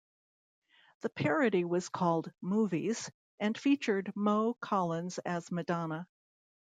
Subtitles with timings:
[1.01, 6.07] The parody was called "Movies", and featured Mo Collins as Madonna.